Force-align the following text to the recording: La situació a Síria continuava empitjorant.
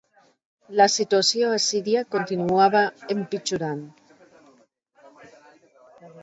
La 0.79 0.85
situació 0.93 1.51
a 1.57 1.59
Síria 1.65 2.01
continuava 2.15 2.81
empitjorant. 3.15 3.85